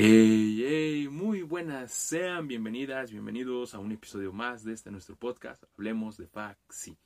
Hey, 0.00 0.64
hey, 0.64 1.08
muy 1.10 1.42
buenas, 1.42 1.90
sean 1.90 2.46
bienvenidas, 2.46 3.10
bienvenidos 3.10 3.74
a 3.74 3.80
un 3.80 3.90
episodio 3.90 4.32
más 4.32 4.62
de 4.62 4.72
este 4.72 4.92
nuestro 4.92 5.16
podcast, 5.16 5.64
Hablemos 5.76 6.16
de 6.16 6.28
Faxi. 6.28 6.96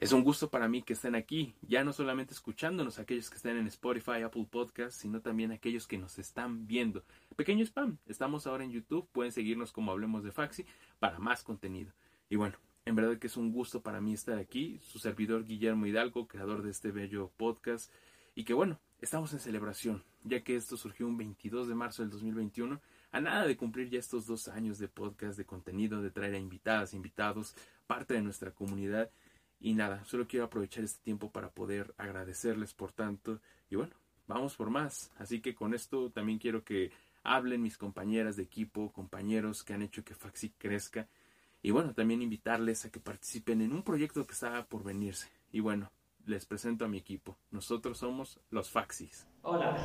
Es 0.00 0.12
un 0.12 0.24
gusto 0.24 0.48
para 0.48 0.66
mí 0.66 0.80
que 0.80 0.94
estén 0.94 1.14
aquí, 1.14 1.54
ya 1.60 1.84
no 1.84 1.92
solamente 1.92 2.32
escuchándonos 2.32 2.98
aquellos 2.98 3.28
que 3.28 3.36
estén 3.36 3.58
en 3.58 3.66
Spotify, 3.66 4.22
Apple 4.24 4.48
Podcasts, 4.50 4.98
sino 4.98 5.20
también 5.20 5.52
aquellos 5.52 5.86
que 5.86 5.98
nos 5.98 6.18
están 6.18 6.66
viendo. 6.66 7.04
Pequeño 7.36 7.66
spam, 7.66 7.98
estamos 8.06 8.46
ahora 8.46 8.64
en 8.64 8.72
YouTube, 8.72 9.06
pueden 9.12 9.30
seguirnos 9.30 9.70
como 9.70 9.92
Hablemos 9.92 10.24
de 10.24 10.32
Faxi 10.32 10.64
para 11.00 11.18
más 11.18 11.42
contenido. 11.42 11.92
Y 12.30 12.36
bueno, 12.36 12.56
en 12.86 12.96
verdad 12.96 13.18
que 13.18 13.26
es 13.26 13.36
un 13.36 13.52
gusto 13.52 13.82
para 13.82 14.00
mí 14.00 14.14
estar 14.14 14.38
aquí, 14.38 14.78
su 14.80 14.98
servidor 14.98 15.44
Guillermo 15.44 15.84
Hidalgo, 15.84 16.28
creador 16.28 16.62
de 16.62 16.70
este 16.70 16.92
bello 16.92 17.30
podcast, 17.36 17.92
y 18.34 18.44
que 18.44 18.54
bueno, 18.54 18.80
estamos 19.00 19.32
en 19.32 19.40
celebración, 19.40 20.04
ya 20.24 20.42
que 20.42 20.56
esto 20.56 20.76
surgió 20.76 21.06
un 21.06 21.16
22 21.16 21.68
de 21.68 21.74
marzo 21.74 22.02
del 22.02 22.10
2021, 22.10 22.80
a 23.10 23.20
nada 23.20 23.46
de 23.46 23.56
cumplir 23.56 23.90
ya 23.90 23.98
estos 23.98 24.26
dos 24.26 24.48
años 24.48 24.78
de 24.78 24.88
podcast, 24.88 25.36
de 25.36 25.44
contenido, 25.44 26.00
de 26.00 26.10
traer 26.10 26.34
a 26.34 26.38
invitadas, 26.38 26.94
invitados, 26.94 27.54
parte 27.86 28.14
de 28.14 28.22
nuestra 28.22 28.52
comunidad. 28.52 29.10
Y 29.60 29.74
nada, 29.74 30.04
solo 30.04 30.26
quiero 30.26 30.46
aprovechar 30.46 30.82
este 30.82 31.02
tiempo 31.04 31.30
para 31.30 31.50
poder 31.50 31.94
agradecerles 31.98 32.72
por 32.72 32.92
tanto. 32.92 33.40
Y 33.68 33.76
bueno, 33.76 33.94
vamos 34.26 34.56
por 34.56 34.70
más. 34.70 35.12
Así 35.18 35.40
que 35.40 35.54
con 35.54 35.74
esto 35.74 36.10
también 36.10 36.38
quiero 36.38 36.64
que 36.64 36.90
hablen 37.22 37.62
mis 37.62 37.76
compañeras 37.76 38.36
de 38.36 38.44
equipo, 38.44 38.92
compañeros 38.92 39.62
que 39.62 39.74
han 39.74 39.82
hecho 39.82 40.04
que 40.04 40.14
Faxi 40.14 40.50
crezca. 40.58 41.08
Y 41.60 41.70
bueno, 41.70 41.94
también 41.94 42.22
invitarles 42.22 42.84
a 42.84 42.90
que 42.90 42.98
participen 42.98 43.60
en 43.60 43.72
un 43.72 43.82
proyecto 43.82 44.26
que 44.26 44.32
está 44.32 44.64
por 44.66 44.82
venirse. 44.82 45.28
Y 45.52 45.60
bueno, 45.60 45.92
les 46.26 46.46
presento 46.46 46.84
a 46.84 46.88
mi 46.88 46.98
equipo. 46.98 47.38
Nosotros 47.50 47.98
somos 47.98 48.40
los 48.50 48.70
Faxis. 48.70 49.26
Hola, 49.42 49.76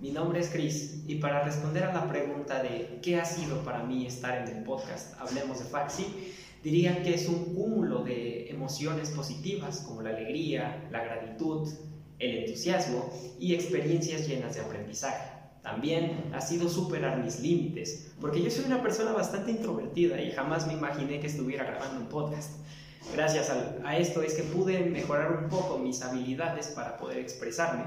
mi 0.00 0.10
nombre 0.10 0.40
es 0.40 0.50
Chris 0.50 1.04
y 1.06 1.16
para 1.16 1.42
responder 1.42 1.84
a 1.84 1.92
la 1.92 2.08
pregunta 2.08 2.62
de 2.62 2.98
qué 3.02 3.18
ha 3.18 3.24
sido 3.24 3.62
para 3.62 3.82
mí 3.82 4.06
estar 4.06 4.46
en 4.46 4.56
el 4.56 4.64
podcast 4.64 5.18
Hablemos 5.20 5.58
de 5.58 5.64
Faxi, 5.64 6.32
diría 6.62 7.02
que 7.02 7.14
es 7.14 7.28
un 7.28 7.54
cúmulo 7.54 8.04
de 8.04 8.50
emociones 8.50 9.10
positivas 9.10 9.80
como 9.86 10.02
la 10.02 10.10
alegría, 10.10 10.88
la 10.90 11.02
gratitud, 11.02 11.68
el 12.18 12.38
entusiasmo 12.38 13.10
y 13.38 13.54
experiencias 13.54 14.28
llenas 14.28 14.54
de 14.54 14.62
aprendizaje. 14.62 15.36
También 15.62 16.30
ha 16.32 16.40
sido 16.40 16.68
superar 16.68 17.22
mis 17.24 17.40
límites, 17.40 18.12
porque 18.20 18.40
yo 18.40 18.50
soy 18.50 18.66
una 18.66 18.82
persona 18.82 19.12
bastante 19.12 19.50
introvertida 19.50 20.22
y 20.22 20.30
jamás 20.30 20.66
me 20.66 20.74
imaginé 20.74 21.18
que 21.18 21.26
estuviera 21.26 21.64
grabando 21.64 22.02
un 22.02 22.08
podcast. 22.08 22.52
Gracias 23.14 23.50
a, 23.50 23.96
esto 23.96 24.22
es 24.22 24.34
que 24.34 24.42
pude 24.42 24.80
mejorar 24.80 25.32
un 25.42 25.48
poco 25.48 25.78
mis 25.78 26.02
habilidades 26.02 26.68
para 26.68 26.96
poder 26.98 27.18
expresarme. 27.18 27.84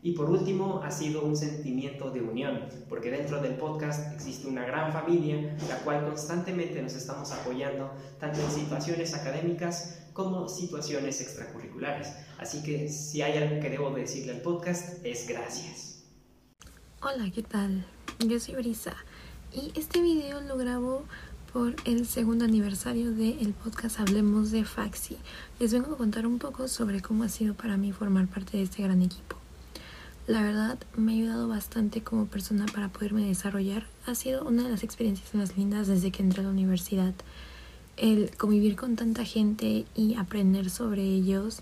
Y 0.00 0.12
por 0.12 0.30
último, 0.30 0.80
ha 0.84 0.90
sido 0.92 1.22
un 1.22 1.36
sentimiento 1.36 2.10
de 2.10 2.20
unión, 2.20 2.68
porque 2.88 3.10
dentro 3.10 3.40
del 3.40 3.54
podcast 3.54 4.14
existe 4.14 4.46
una 4.46 4.64
gran 4.64 4.92
familia, 4.92 5.56
la 5.68 5.78
cual 5.80 6.04
constantemente 6.04 6.80
nos 6.80 6.94
estamos 6.94 7.32
apoyando, 7.32 7.90
tanto 8.20 8.40
en 8.40 8.50
situaciones 8.50 9.12
académicas 9.14 9.98
como 10.12 10.48
situaciones 10.48 11.20
extracurriculares. 11.20 12.12
Así 12.38 12.62
que 12.62 12.88
si 12.88 13.22
hay 13.22 13.38
algo 13.38 13.60
que 13.60 13.70
debo 13.70 13.90
decirle 13.90 14.32
al 14.32 14.40
podcast, 14.40 15.04
es 15.04 15.26
gracias. 15.26 16.04
Hola, 17.02 17.30
¿qué 17.34 17.42
tal? 17.42 17.84
Yo 18.24 18.38
soy 18.38 18.54
Brisa 18.54 18.94
y 19.52 19.72
este 19.78 20.00
video 20.00 20.40
lo 20.40 20.56
grabo 20.56 21.04
por 21.52 21.76
el 21.84 22.06
segundo 22.06 22.44
aniversario 22.44 23.10
del 23.12 23.54
podcast 23.54 24.00
Hablemos 24.00 24.50
de 24.50 24.64
Faxi. 24.64 25.16
Les 25.58 25.72
vengo 25.72 25.94
a 25.94 25.96
contar 25.96 26.26
un 26.26 26.38
poco 26.38 26.68
sobre 26.68 27.00
cómo 27.00 27.24
ha 27.24 27.28
sido 27.28 27.54
para 27.54 27.76
mí 27.76 27.92
formar 27.92 28.26
parte 28.26 28.58
de 28.58 28.64
este 28.64 28.82
gran 28.82 29.00
equipo. 29.00 29.36
La 30.26 30.42
verdad 30.42 30.78
me 30.96 31.12
ha 31.12 31.14
ayudado 31.14 31.48
bastante 31.48 32.02
como 32.02 32.26
persona 32.26 32.66
para 32.66 32.88
poderme 32.88 33.26
desarrollar. 33.26 33.86
Ha 34.06 34.14
sido 34.14 34.44
una 34.44 34.64
de 34.64 34.70
las 34.70 34.82
experiencias 34.82 35.34
más 35.34 35.56
lindas 35.56 35.86
desde 35.86 36.10
que 36.10 36.22
entré 36.22 36.40
a 36.40 36.44
la 36.44 36.50
universidad. 36.50 37.14
El 37.96 38.30
convivir 38.36 38.76
con 38.76 38.96
tanta 38.96 39.24
gente 39.24 39.86
y 39.94 40.16
aprender 40.16 40.68
sobre 40.68 41.02
ellos 41.02 41.60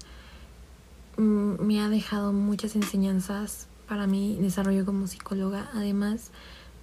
mm, 1.17 1.63
me 1.63 1.81
ha 1.81 1.89
dejado 1.89 2.33
muchas 2.33 2.75
enseñanzas 2.75 3.69
para 3.87 4.09
mi 4.09 4.37
desarrollo 4.37 4.85
como 4.85 5.07
psicóloga. 5.07 5.71
Además, 5.75 6.33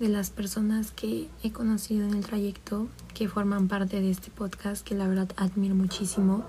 de 0.04 0.10
las 0.10 0.32
personas 0.32 0.92
que 0.92 1.30
he 1.44 1.54
conocido 1.54 2.06
en 2.06 2.14
el 2.14 2.26
trayecto 2.26 2.90
que 3.14 3.30
forman 3.30 3.70
parte 3.70 4.02
de 4.02 4.12
este 4.12 4.32
podcast, 4.32 4.86
que 4.86 4.96
la 4.96 5.08
verdad 5.08 5.32
admiro 5.38 5.76
muchísimo, 5.76 6.44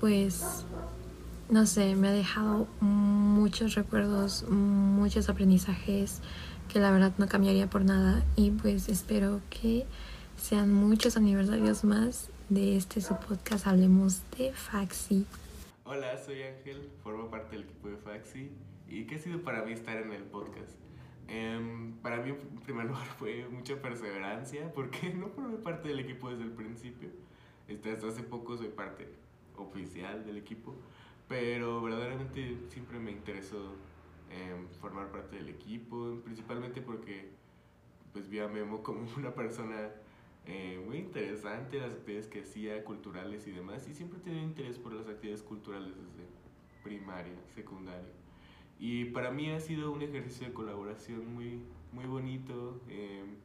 pues 0.00 0.66
no 1.48 1.64
sé, 1.64 1.96
me 1.96 2.08
ha 2.08 2.12
dejado 2.12 2.68
muchos 2.80 3.74
recuerdos, 3.74 4.44
muchos 4.50 5.30
aprendizajes 5.30 6.20
que 6.70 6.78
la 6.78 6.90
verdad 6.90 7.14
no 7.16 7.26
cambiaría 7.26 7.70
por 7.70 7.86
nada 7.86 8.22
y 8.36 8.50
pues 8.50 8.90
espero 8.90 9.40
que 9.48 9.86
sean 10.36 10.74
muchos 10.74 11.16
aniversarios 11.16 11.84
más 11.84 12.28
de 12.50 12.76
este 12.76 13.00
su 13.00 13.16
podcast 13.16 13.66
Hablemos 13.66 14.20
de 14.36 14.52
Faxi. 14.52 15.24
Hola, 15.84 16.18
soy 16.22 16.42
Ángel, 16.42 16.90
formo 17.02 17.30
parte 17.30 17.56
del 17.56 17.64
equipo 17.64 17.88
de 17.88 17.96
Faxi 17.96 18.50
y 18.88 19.06
¿qué 19.06 19.14
ha 19.14 19.18
sido 19.18 19.40
para 19.40 19.64
mí 19.64 19.72
estar 19.72 19.96
en 19.96 20.12
el 20.12 20.24
podcast? 20.24 20.82
Em, 21.34 21.92
para 22.02 22.18
mí, 22.18 22.28
en 22.28 22.60
primer 22.60 22.84
lugar, 22.84 23.06
fue 23.18 23.48
mucha 23.48 23.80
perseverancia, 23.80 24.70
porque 24.74 25.14
no 25.14 25.28
formé 25.28 25.56
parte 25.56 25.88
del 25.88 26.00
equipo 26.00 26.28
desde 26.28 26.44
el 26.44 26.52
principio. 26.52 27.08
Este, 27.66 27.90
hasta 27.90 28.08
hace 28.08 28.22
poco 28.22 28.56
soy 28.58 28.68
parte 28.68 29.08
oficial 29.56 30.26
del 30.26 30.36
equipo, 30.36 30.74
pero 31.28 31.80
verdaderamente 31.80 32.58
siempre 32.68 32.98
me 32.98 33.12
interesó 33.12 33.74
em, 34.30 34.68
formar 34.80 35.10
parte 35.10 35.36
del 35.36 35.48
equipo, 35.48 36.20
principalmente 36.22 36.82
porque 36.82 37.30
pues 38.12 38.28
vi 38.28 38.40
a 38.40 38.48
Memo 38.48 38.82
como 38.82 39.06
una 39.16 39.34
persona 39.34 39.90
eh, 40.44 40.82
muy 40.86 40.98
interesante, 40.98 41.78
las 41.80 41.92
actividades 41.92 42.26
que 42.26 42.40
hacía, 42.42 42.84
culturales 42.84 43.46
y 43.46 43.52
demás, 43.52 43.88
y 43.88 43.94
siempre 43.94 44.20
tenía 44.20 44.42
interés 44.42 44.78
por 44.78 44.92
las 44.92 45.08
actividades 45.08 45.42
culturales 45.42 45.94
desde 45.96 46.28
primaria, 46.82 47.36
secundaria. 47.54 48.21
Y 48.78 49.06
para 49.06 49.30
mí 49.30 49.50
ha 49.50 49.60
sido 49.60 49.92
un 49.92 50.02
ejercicio 50.02 50.48
de 50.48 50.52
colaboración 50.52 51.34
muy, 51.34 51.60
muy 51.92 52.04
bonito. 52.06 52.80
Em, 52.88 53.36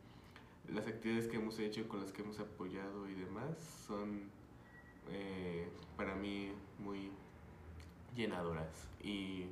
las 0.74 0.88
actividades 0.88 1.28
que 1.28 1.38
hemos 1.38 1.60
hecho, 1.60 1.88
con 1.88 2.02
las 2.02 2.12
que 2.12 2.22
hemos 2.22 2.40
apoyado 2.40 3.08
y 3.10 3.14
demás, 3.14 3.58
son 3.88 4.24
eh, 5.10 5.68
para 5.96 6.16
mí 6.16 6.52
muy 6.80 7.12
llenadoras. 8.16 8.90
Y 9.02 9.46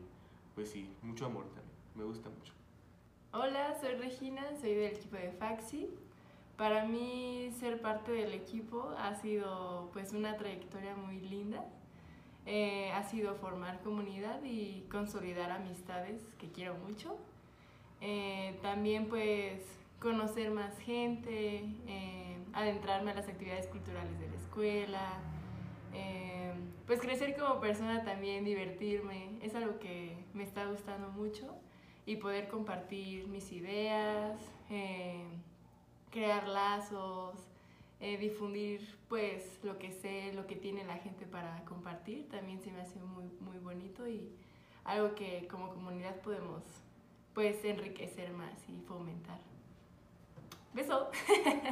pues 0.56 0.72
sí, 0.72 0.90
mucho 1.02 1.25
amor 1.25 1.46
también. 1.46 1.66
Me 1.96 2.03
gusta 2.03 2.30
mucho. 2.30 2.53
Hola, 3.31 3.75
soy 3.80 3.96
Regina, 3.96 4.44
soy 4.59 4.74
del 4.74 4.94
equipo 4.94 5.18
de 5.18 5.31
Faxi. 5.31 5.90
Para 6.57 6.86
mí 6.86 7.52
ser 7.59 7.81
parte 7.81 8.12
del 8.12 8.34
equipo 8.34 8.96
ha 8.97 9.13
sido 9.16 9.90
pues 9.92 10.13
una 10.13 10.38
trayectoria 10.38 10.96
muy 10.96 11.19
linda 11.19 11.66
eh, 12.45 12.91
ha 12.91 13.03
sido 13.03 13.33
formar 13.35 13.81
comunidad 13.81 14.44
y 14.44 14.85
consolidar 14.91 15.51
amistades 15.51 16.22
que 16.38 16.51
quiero 16.51 16.75
mucho. 16.75 17.17
Eh, 18.01 18.57
también 18.61 19.07
pues 19.07 19.61
conocer 20.00 20.51
más 20.51 20.78
gente, 20.78 21.63
eh, 21.88 22.38
adentrarme 22.53 23.11
a 23.11 23.16
las 23.16 23.28
actividades 23.28 23.67
culturales 23.67 24.19
de 24.19 24.29
la 24.29 24.35
escuela, 24.35 25.19
pues 26.85 27.00
crecer 27.00 27.35
como 27.35 27.59
persona 27.59 28.03
también, 28.03 28.44
divertirme, 28.44 29.39
es 29.41 29.56
algo 29.56 29.79
que 29.79 30.16
me 30.35 30.44
está 30.44 30.67
gustando 30.67 31.09
mucho 31.09 31.56
y 32.06 32.17
poder 32.17 32.47
compartir 32.47 33.27
mis 33.27 33.51
ideas, 33.51 34.39
crear 36.12 36.47
lazos, 36.47 37.39
eh, 38.00 38.17
difundir 38.17 38.81
pues 39.07 39.44
lo 39.63 39.78
que 39.79 39.91
sé, 39.91 40.33
lo 40.33 40.47
que 40.47 40.56
tiene 40.56 40.83
la 40.85 40.97
gente 40.97 41.25
para 41.25 41.63
compartir, 41.66 42.28
también 42.29 42.61
se 42.61 42.72
me 42.72 42.81
hace 42.81 43.00
muy, 43.00 43.25
muy 43.39 43.57
bonito 43.59 44.07
y 44.07 44.29
algo 44.83 45.16
que 45.16 45.47
como 45.50 45.69
comunidad 45.69 46.21
podemos 46.21 46.63
pues 47.33 47.63
enriquecer 47.63 48.31
más 48.31 48.53
y 48.69 48.81
fomentar. 48.88 49.39
Beso. 50.74 51.09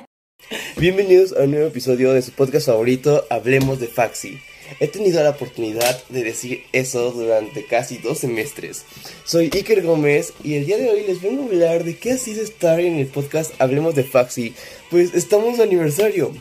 Bienvenidos 0.77 1.33
a 1.33 1.43
un 1.43 1.51
nuevo 1.51 1.67
episodio 1.67 2.13
de 2.13 2.21
su 2.21 2.31
podcast 2.31 2.67
favorito, 2.67 3.23
Hablemos 3.29 3.79
de 3.79 3.87
Faxi. 3.87 4.39
He 4.79 4.87
tenido 4.87 5.23
la 5.23 5.31
oportunidad 5.31 6.03
de 6.09 6.23
decir 6.23 6.63
eso 6.71 7.11
durante 7.11 7.65
casi 7.65 7.97
dos 7.97 8.19
semestres. 8.19 8.85
Soy 9.23 9.49
Iker 9.53 9.81
Gómez 9.83 10.33
y 10.43 10.55
el 10.55 10.65
día 10.65 10.77
de 10.77 10.89
hoy 10.89 11.03
les 11.05 11.21
vengo 11.21 11.43
a 11.43 11.45
hablar 11.45 11.83
de 11.83 11.97
qué 11.97 12.13
ha 12.13 12.17
sido 12.17 12.43
estar 12.43 12.79
en 12.79 12.95
el 12.95 13.07
podcast 13.07 13.53
Hablemos 13.59 13.95
de 13.95 14.03
Faxi. 14.03 14.53
Pues 14.89 15.13
estamos 15.13 15.57
de 15.57 15.63
aniversario. 15.63 16.31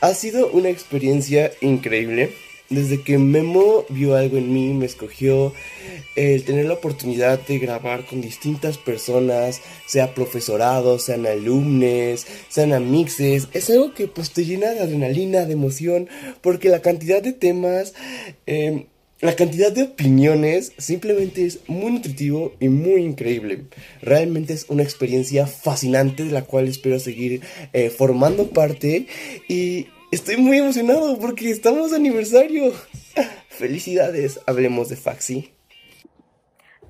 Ha 0.00 0.14
sido 0.14 0.50
una 0.50 0.70
experiencia 0.70 1.52
increíble 1.60 2.32
desde 2.70 3.02
que 3.02 3.18
Memo 3.18 3.84
vio 3.88 4.14
algo 4.14 4.38
en 4.38 4.54
mí, 4.54 4.72
me 4.72 4.86
escogió 4.86 5.52
el 6.16 6.44
tener 6.44 6.66
la 6.66 6.74
oportunidad 6.74 7.44
de 7.46 7.58
grabar 7.58 8.06
con 8.06 8.20
distintas 8.20 8.78
personas, 8.78 9.60
sea 9.86 10.14
profesorado, 10.14 10.98
sean 10.98 11.26
alumnos, 11.26 12.26
sean 12.48 12.72
amixes, 12.72 13.48
es 13.52 13.70
algo 13.70 13.92
que 13.92 14.06
pues 14.06 14.30
te 14.30 14.44
llena 14.44 14.70
de 14.70 14.80
adrenalina, 14.80 15.44
de 15.44 15.52
emoción, 15.52 16.08
porque 16.40 16.68
la 16.68 16.80
cantidad 16.80 17.22
de 17.22 17.32
temas 17.32 17.92
em, 18.46 18.86
la 19.20 19.36
cantidad 19.36 19.70
de 19.70 19.82
opiniones 19.82 20.72
simplemente 20.78 21.44
es 21.44 21.58
muy 21.66 21.92
nutritivo 21.92 22.54
y 22.58 22.68
muy 22.68 23.02
increíble. 23.02 23.64
Realmente 24.00 24.54
es 24.54 24.64
una 24.68 24.82
experiencia 24.82 25.46
fascinante 25.46 26.24
de 26.24 26.30
la 26.30 26.44
cual 26.44 26.68
espero 26.68 26.98
seguir 26.98 27.42
eh, 27.74 27.90
formando 27.90 28.48
parte 28.48 29.08
y 29.46 29.88
estoy 30.10 30.36
muy 30.36 30.58
emocionado 30.58 31.18
porque 31.18 31.50
estamos 31.50 31.90
de 31.90 31.96
aniversario. 31.96 32.72
Felicidades, 33.48 34.40
hablemos 34.46 34.88
de 34.88 34.96
Faxi. 34.96 35.54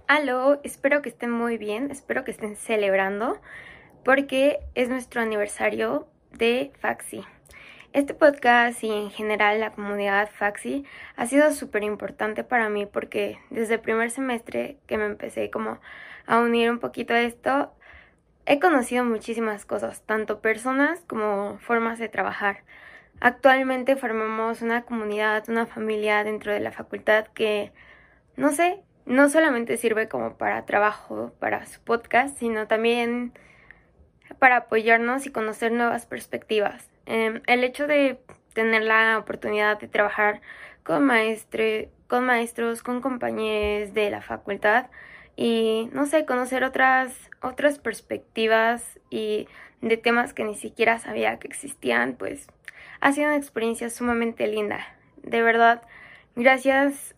Aló, 0.07 0.61
espero 0.65 1.03
que 1.03 1.11
estén 1.11 1.31
muy 1.31 1.59
bien, 1.59 1.91
espero 1.91 2.25
que 2.25 2.31
estén 2.31 2.57
celebrando 2.57 3.41
porque 4.05 4.61
es 4.75 4.89
nuestro 4.89 5.21
aniversario 5.21 6.09
de 6.33 6.73
Faxi. 6.81 7.23
Este 7.93 8.15
podcast 8.15 8.83
y 8.83 8.91
en 8.91 9.11
general 9.11 9.61
la 9.61 9.73
comunidad 9.73 10.31
Faxi 10.31 10.85
ha 11.17 11.27
sido 11.27 11.53
súper 11.53 11.83
importante 11.83 12.45
para 12.45 12.69
mí 12.69 12.87
porque 12.87 13.39
desde 13.51 13.75
el 13.75 13.81
primer 13.81 14.11
semestre 14.11 14.79
que 14.87 14.97
me 14.97 15.07
empecé 15.07 15.51
como 15.51 15.79
a 16.27 16.39
unir 16.39 16.71
un 16.71 16.79
poquito 16.79 17.13
a 17.13 17.21
esto, 17.21 17.73
he 18.47 18.61
conocido 18.61 19.05
muchísimas 19.05 19.67
cosas, 19.67 20.03
tanto 20.07 20.41
personas 20.41 21.01
como 21.07 21.59
formas 21.59 21.99
de 21.99 22.09
trabajar. 22.09 22.63
Actualmente 23.21 23.97
formamos 23.97 24.63
una 24.63 24.83
comunidad, 24.83 25.45
una 25.49 25.67
familia 25.67 26.25
dentro 26.25 26.53
de 26.53 26.61
la 26.61 26.73
facultad 26.73 27.27
que, 27.29 27.73
no 28.37 28.51
sé, 28.51 28.83
no 29.05 29.29
solamente 29.29 29.77
sirve 29.77 30.09
como 30.09 30.37
para 30.39 30.65
trabajo, 30.65 31.33
para 31.39 31.67
su 31.67 31.81
podcast, 31.83 32.39
sino 32.39 32.67
también 32.67 33.33
para 34.39 34.57
apoyarnos 34.57 35.27
y 35.27 35.33
conocer 35.33 35.73
nuevas 35.73 36.07
perspectivas. 36.07 36.89
Em, 37.07 37.43
el 37.47 37.65
hecho 37.65 37.87
de 37.87 38.21
tener 38.55 38.83
la 38.83 39.19
oportunidad 39.19 39.79
de 39.79 39.89
trabajar 39.89 40.41
con, 40.83 41.05
maestre, 41.05 41.91
con 42.09 42.25
maestros, 42.25 42.83
con 42.83 43.01
compañeros 43.01 43.93
de 43.95 44.11
la 44.11 44.23
facultad 44.23 44.87
y, 45.37 45.89
no 45.93 46.07
sé, 46.07 46.27
conocer 46.27 46.65
otras, 46.65 47.15
otras 47.41 47.79
perspectivas 47.79 48.99
y 49.11 49.49
de 49.81 49.97
temas 49.97 50.35
que 50.35 50.45
ni 50.45 50.55
siquiera 50.55 50.99
sabía 50.99 51.39
que 51.39 51.49
existían, 51.49 52.15
pues 52.15 52.47
ha 53.01 53.13
sido 53.13 53.29
una 53.29 53.37
experiencia 53.37 53.91
sumamente 53.91 54.47
linda. 54.47 54.81
De 55.23 55.43
verdad, 55.43 55.83
gracias 56.37 57.15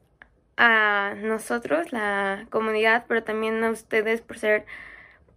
a 0.57 1.15
nosotros, 1.17 1.93
la 1.93 2.47
comunidad, 2.51 3.05
pero 3.09 3.25
también 3.25 3.63
a 3.65 3.71
ustedes 3.71 4.21
por 4.21 4.39
ser, 4.39 4.65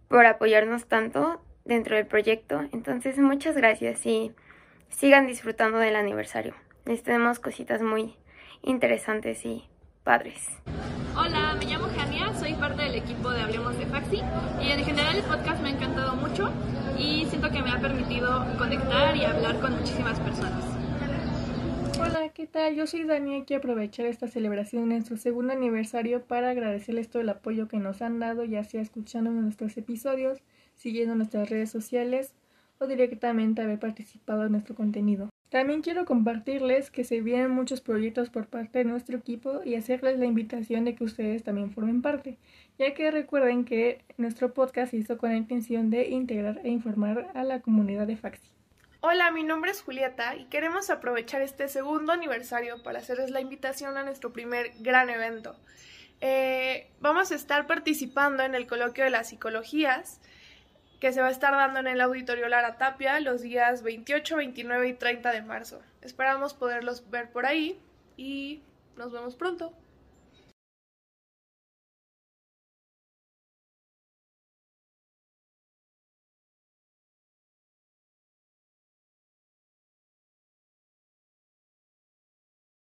por 0.08 0.26
apoyarnos 0.26 0.86
tanto 0.86 1.40
dentro 1.64 1.96
del 1.96 2.06
proyecto. 2.06 2.64
Entonces, 2.72 3.18
muchas 3.18 3.56
gracias 3.56 4.06
y 4.06 4.32
sigan 4.88 5.26
disfrutando 5.26 5.78
del 5.78 5.96
aniversario. 5.96 6.54
Les 6.84 7.02
tenemos 7.02 7.40
cositas 7.40 7.82
muy 7.82 8.16
interesantes 8.62 9.44
y 9.44 9.68
padres. 10.04 10.48
Hola, 11.18 11.56
me 11.58 11.64
llamo 11.64 11.86
Jania, 11.96 12.30
soy 12.38 12.52
parte 12.52 12.82
del 12.82 12.96
equipo 12.96 13.30
de 13.30 13.40
Hablemos 13.40 13.78
de 13.78 13.86
Faxi 13.86 14.20
y 14.60 14.70
en 14.70 14.84
general 14.84 15.16
el 15.16 15.22
podcast 15.22 15.62
me 15.62 15.70
ha 15.70 15.72
encantado 15.72 16.14
mucho 16.14 16.50
y 16.98 17.24
siento 17.24 17.50
que 17.50 17.62
me 17.62 17.70
ha 17.70 17.80
permitido 17.80 18.44
conectar 18.58 19.16
y 19.16 19.24
hablar 19.24 19.58
con 19.58 19.78
muchísimas 19.78 20.20
personas. 20.20 20.62
Hola, 21.98 22.28
¿qué 22.34 22.46
tal? 22.46 22.74
Yo 22.74 22.86
soy 22.86 23.04
Dani 23.04 23.38
y 23.38 23.44
quiero 23.44 23.60
aprovechar 23.60 24.04
esta 24.04 24.28
celebración 24.28 24.92
en 24.92 25.06
su 25.06 25.16
segundo 25.16 25.54
aniversario 25.54 26.22
para 26.22 26.50
agradecerles 26.50 27.08
todo 27.08 27.22
el 27.22 27.30
apoyo 27.30 27.66
que 27.66 27.78
nos 27.78 28.02
han 28.02 28.18
dado, 28.18 28.44
ya 28.44 28.62
sea 28.64 28.82
escuchando 28.82 29.30
nuestros 29.30 29.74
episodios, 29.78 30.42
siguiendo 30.74 31.14
nuestras 31.14 31.48
redes 31.48 31.70
sociales 31.70 32.34
o 32.78 32.86
directamente 32.86 33.62
haber 33.62 33.78
participado 33.78 34.44
en 34.44 34.52
nuestro 34.52 34.74
contenido. 34.74 35.30
También 35.50 35.80
quiero 35.80 36.04
compartirles 36.04 36.90
que 36.90 37.04
se 37.04 37.20
vienen 37.20 37.52
muchos 37.52 37.80
proyectos 37.80 38.30
por 38.30 38.48
parte 38.48 38.78
de 38.78 38.84
nuestro 38.84 39.16
equipo 39.16 39.60
y 39.64 39.76
hacerles 39.76 40.18
la 40.18 40.26
invitación 40.26 40.84
de 40.84 40.96
que 40.96 41.04
ustedes 41.04 41.44
también 41.44 41.70
formen 41.70 42.02
parte, 42.02 42.36
ya 42.78 42.94
que 42.94 43.12
recuerden 43.12 43.64
que 43.64 44.00
nuestro 44.16 44.52
podcast 44.52 44.90
se 44.90 44.96
hizo 44.96 45.18
con 45.18 45.30
la 45.30 45.36
intención 45.36 45.88
de 45.88 46.08
integrar 46.08 46.60
e 46.64 46.70
informar 46.70 47.30
a 47.34 47.44
la 47.44 47.60
comunidad 47.60 48.08
de 48.08 48.16
Faxi. 48.16 48.50
Hola, 49.02 49.30
mi 49.30 49.44
nombre 49.44 49.70
es 49.70 49.82
Julieta 49.82 50.34
y 50.34 50.46
queremos 50.46 50.90
aprovechar 50.90 51.40
este 51.40 51.68
segundo 51.68 52.12
aniversario 52.12 52.82
para 52.82 52.98
hacerles 52.98 53.30
la 53.30 53.40
invitación 53.40 53.96
a 53.96 54.02
nuestro 54.02 54.32
primer 54.32 54.72
gran 54.80 55.10
evento. 55.10 55.54
Eh, 56.20 56.90
vamos 57.00 57.30
a 57.30 57.36
estar 57.36 57.68
participando 57.68 58.42
en 58.42 58.56
el 58.56 58.66
coloquio 58.66 59.04
de 59.04 59.10
las 59.10 59.28
psicologías 59.28 60.20
que 61.00 61.12
se 61.12 61.20
va 61.20 61.28
a 61.28 61.30
estar 61.30 61.52
dando 61.52 61.80
en 61.80 61.86
el 61.86 62.00
Auditorio 62.00 62.48
Lara 62.48 62.76
Tapia 62.78 63.20
los 63.20 63.42
días 63.42 63.82
28, 63.82 64.36
29 64.36 64.88
y 64.88 64.94
30 64.94 65.32
de 65.32 65.42
marzo. 65.42 65.80
Esperamos 66.02 66.54
poderlos 66.54 67.10
ver 67.10 67.30
por 67.30 67.46
ahí 67.46 67.78
y 68.16 68.62
nos 68.96 69.12
vemos 69.12 69.36
pronto. 69.36 69.72